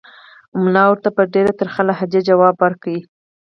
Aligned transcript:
ملا 0.61 0.83
ورته 0.87 1.09
په 1.17 1.23
ډېره 1.33 1.53
ترخه 1.59 1.81
لهجه 1.89 2.19
ځواب 2.29 2.55
ورکړ. 2.59 2.93